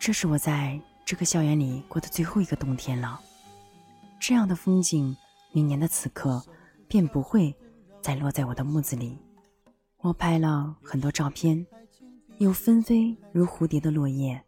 [0.00, 3.20] 这是我在这个校园里过的最后一个冬天了。
[4.18, 5.14] 这样的风景，
[5.52, 6.42] 明年的此刻
[6.88, 7.54] 便不会
[8.00, 9.18] 再落在我的木子里。
[9.98, 11.66] 我拍了很多照片，
[12.38, 14.42] 有纷飞如蝴蝶的落叶，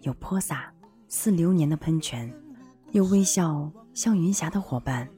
[0.00, 0.74] 有泼洒
[1.06, 2.34] 似流年的喷泉，
[2.90, 5.08] 有微笑像云霞的伙伴。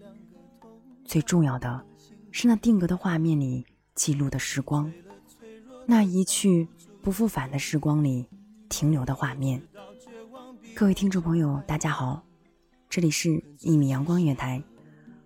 [1.02, 1.82] 最重要的
[2.30, 4.92] 是那定格的画面里记录的时光，
[5.86, 6.68] 那一去
[7.00, 8.28] 不复返的时光里。
[8.68, 9.62] 停留的画面。
[10.74, 12.22] 各位听众朋友，大家好，
[12.88, 14.62] 这里是一米阳光月台，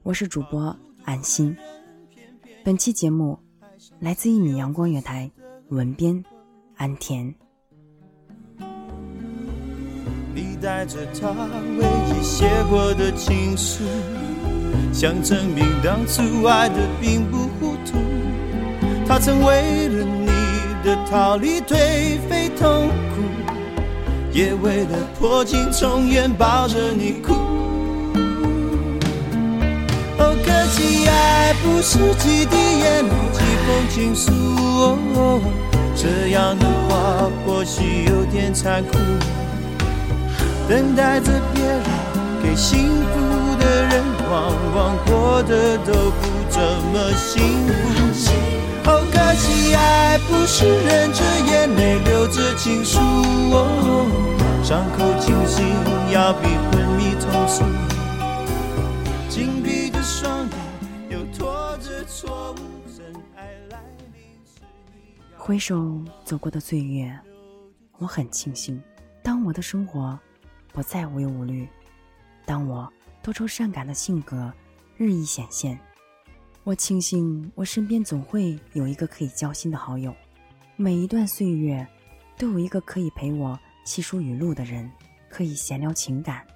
[0.03, 1.57] 我是主播安心。
[2.65, 3.39] 本期节目
[3.99, 5.31] 来自一米阳光月台，
[5.69, 6.25] 文编
[6.77, 7.35] 安田。
[10.33, 11.31] 你带着他
[11.79, 13.83] 唯一写过的情书，
[14.93, 17.99] 想证明当初爱的并不糊涂。
[19.07, 20.27] 他曾为了你
[20.85, 23.10] 的逃离颓废痛苦，
[24.33, 27.35] 也为了破镜重圆抱着你哭。
[30.19, 34.31] 哦，可惜爱不是几滴眼泪几封情书，
[35.15, 35.41] 哦，
[35.97, 38.99] 这样的话或许有点残酷。
[40.69, 41.83] 等待着别人
[42.43, 44.05] 给幸福的人，
[45.07, 46.61] 往往过得都不怎
[46.93, 47.71] 么幸福。
[49.13, 54.07] 可惜爱不是忍着眼泪留着情书，哦，
[54.63, 55.65] 伤口清醒
[56.13, 57.65] 要比昏迷痛楚。
[59.29, 60.51] 紧闭的双眼，
[61.11, 62.57] 又拖着错误，
[62.97, 63.81] 真爱来
[64.13, 64.23] 临
[65.37, 67.17] 回首走过的岁月，
[67.99, 68.83] 我很庆幸，
[69.23, 70.19] 当我的生活
[70.73, 71.69] 不再无忧无虑，
[72.45, 74.53] 当我多愁善感的性格
[75.01, 75.81] 日益显现，
[76.63, 80.15] 我庆幸我身边总会有一个可以交心的好友，
[80.77, 81.89] 每一段岁月
[82.37, 84.93] 都有一个可以陪我细数语录的人，
[85.31, 86.47] 可以闲聊情感，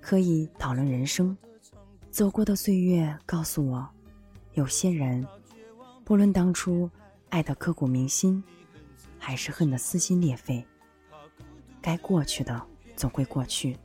[0.00, 1.36] 可以讨论人生。
[2.10, 3.86] 走过的岁月告诉我，
[4.54, 5.22] 有些人，
[6.02, 6.90] 不论当初
[7.28, 8.42] 爱得刻骨铭心，
[9.18, 10.64] 还是恨得撕心裂肺，
[11.82, 12.58] 该过去的
[12.96, 13.76] 总会过去，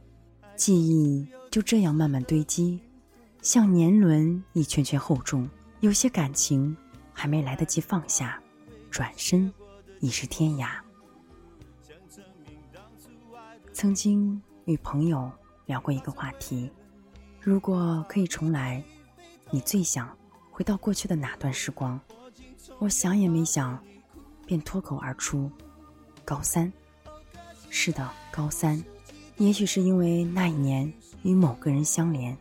[0.55, 2.79] 记忆就这样慢慢堆积，
[3.45, 5.47] 像年轮一圈圈厚重。
[5.81, 6.75] 有些感情
[7.13, 8.41] 还没来得及放下，
[8.89, 9.53] 转身
[9.99, 10.69] 已是天涯。
[13.71, 15.31] 曾经与朋友
[15.67, 16.71] 聊过一个话题：
[17.39, 18.83] 如果可以重来，
[19.51, 20.17] 你最想
[20.49, 22.01] 回到过去的哪段时光？
[22.79, 23.79] 我想也没想，
[24.47, 25.51] 便脱口而出：
[26.25, 26.73] 高三。
[27.69, 28.83] 是的，高三。
[29.37, 30.91] 也许是因为那一年
[31.21, 32.35] 与某个人相连，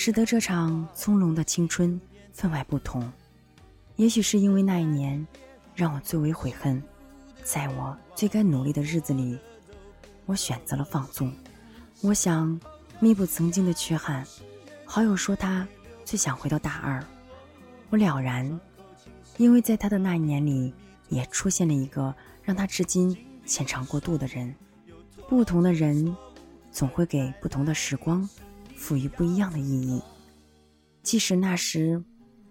[0.00, 2.00] 使得这场从容的青春
[2.32, 3.12] 分外不同。
[3.96, 5.26] 也许是因为那一年，
[5.74, 6.80] 让我最为悔恨，
[7.42, 9.36] 在我最该努力的日子里，
[10.24, 11.32] 我选择了放纵。
[12.00, 12.58] 我想
[13.00, 14.24] 弥补曾经的缺憾。
[14.84, 15.66] 好友说他
[16.04, 17.04] 最想回到大二，
[17.90, 18.60] 我了然，
[19.36, 20.72] 因为在他的那一年里，
[21.08, 24.54] 也出现了一个让他至今牵肠过肚的人。
[25.28, 26.16] 不同的人，
[26.70, 28.26] 总会给不同的时光
[28.78, 30.00] 赋予不一样的意义。
[31.02, 32.02] 即使那时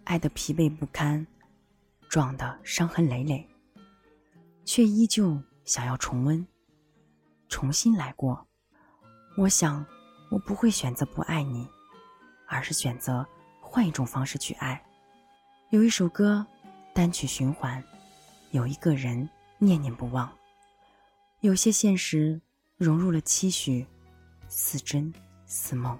[0.04, 1.26] 爱得疲惫不堪，
[2.10, 3.48] 撞得伤痕累累，
[4.66, 6.46] 却依旧想要重温，
[7.48, 8.46] 重新来过。
[9.38, 9.86] 我想，
[10.30, 11.68] 我不会选择不爱你，
[12.46, 13.26] 而是选择
[13.62, 14.84] 换一种方式去爱。
[15.70, 16.46] 有一首歌，
[16.94, 17.82] 单曲循环；
[18.52, 19.30] 有一个人，
[19.60, 20.30] 念念不忘。
[21.42, 22.42] 有些现实
[22.76, 23.86] 融入了期许，
[24.50, 25.14] 似真
[25.46, 25.98] 似梦。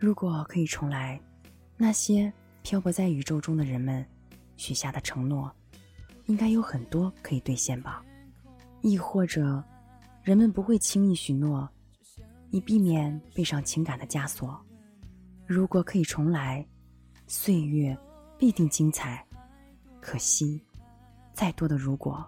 [0.00, 1.20] 如果可以重来，
[1.76, 2.32] 那些
[2.62, 4.02] 漂泊在宇宙中的人们
[4.56, 5.54] 许下的承诺，
[6.24, 8.02] 应该有很多可以兑现吧？
[8.80, 9.62] 亦或者，
[10.22, 11.68] 人们不会轻易许诺，
[12.50, 14.58] 以避免背上情感的枷锁。
[15.46, 16.66] 如果可以重来，
[17.26, 17.94] 岁月
[18.38, 19.22] 必定精彩。
[20.00, 20.64] 可惜，
[21.34, 22.26] 再多的如果。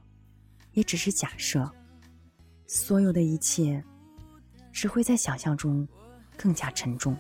[0.73, 1.71] 也只是假设，
[2.67, 3.83] 所有的一切
[4.73, 5.89] 只会在想象中
[6.37, 7.17] 更加沉重。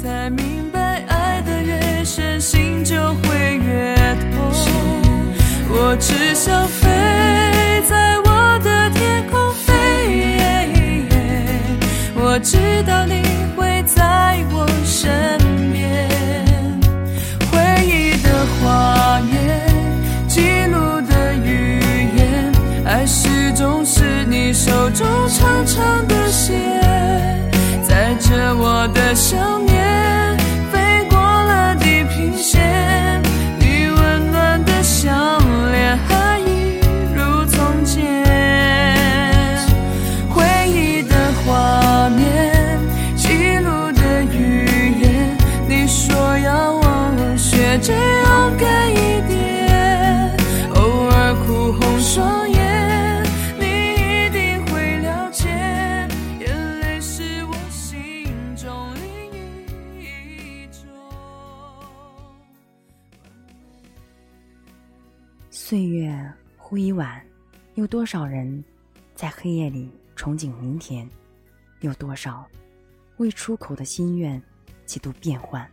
[0.00, 3.96] 才明白，爱的越深，心就会越
[4.30, 4.52] 痛。
[5.70, 6.88] 我只想飞
[7.88, 9.74] 在我的天空飞，
[12.14, 12.56] 我知
[12.86, 13.22] 道你
[13.56, 15.36] 会在我身
[15.72, 16.08] 边。
[17.50, 19.66] 回忆的画面
[20.28, 21.80] 记录的语
[22.16, 22.52] 言，
[22.86, 26.56] 爱始终是你手中长长的线，
[28.20, 30.37] 着我的想念，
[66.68, 67.24] 忽已晚，
[67.76, 68.62] 有多少人
[69.14, 71.08] 在黑夜里憧憬明天？
[71.80, 72.46] 有多少
[73.16, 74.42] 未出口的心愿
[74.84, 75.66] 几度变幻？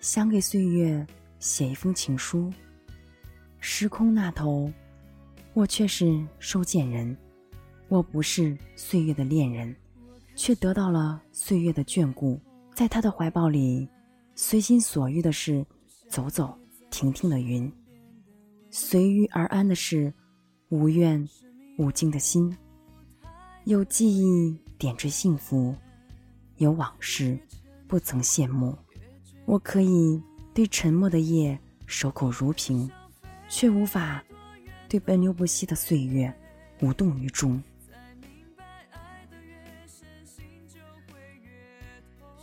[0.00, 1.06] 想给岁月
[1.40, 2.50] 写一封情书。
[3.60, 4.72] 时空那头，
[5.52, 7.14] 我却是收件人。
[7.88, 9.76] 我不是岁月的恋人，
[10.34, 12.40] 却得到了岁月的眷顾。
[12.74, 13.86] 在他的怀抱里，
[14.34, 15.62] 随心所欲的是
[16.08, 17.70] 走走停停的云。
[18.76, 20.12] 随遇而安的是
[20.68, 21.28] 无怨
[21.78, 22.58] 无惊的心，
[23.66, 25.76] 有记忆点缀幸福，
[26.56, 27.38] 有往事
[27.86, 28.76] 不曾羡慕。
[29.44, 30.20] 我可以
[30.52, 31.56] 对沉默的夜
[31.86, 32.90] 守口如瓶，
[33.48, 34.24] 却无法
[34.88, 36.34] 对奔流不息的岁月
[36.80, 37.62] 无动于衷。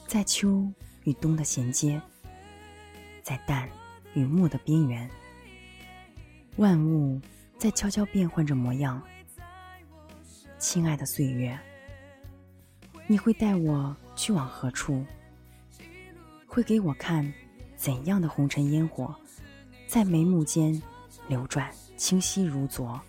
[0.08, 0.66] 在秋
[1.04, 2.02] 与冬的衔接，
[3.22, 3.70] 在淡
[4.14, 5.12] 与暮的边缘。
[6.58, 7.20] 万物
[7.58, 9.02] 在悄悄变换着模样，
[10.60, 11.58] 亲爱的岁月，
[13.08, 15.06] 你会带我去往何处？
[16.46, 17.34] 会给我看
[17.78, 19.16] 怎样的红尘烟火，
[19.88, 20.80] 在眉目间
[21.28, 23.00] 流转，清晰如昨。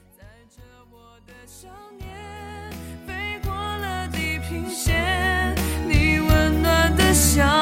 [5.88, 7.61] 你温暖的笑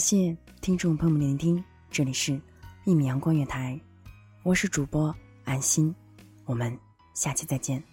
[0.00, 2.32] 谢听众朋友们聆听，这里是
[2.86, 3.78] 《一米阳光月台》，
[4.42, 5.14] 我是主播
[5.44, 5.94] 安心，
[6.46, 6.74] 我们
[7.12, 7.84] 下期再见。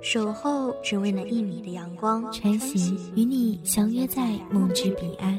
[0.00, 5.38] 守候只为那一米的阳光，晨行与你相约在梦之彼岸。